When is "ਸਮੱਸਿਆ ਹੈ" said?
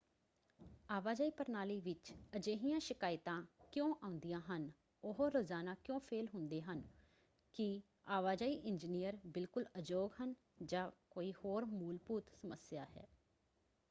12.33-13.07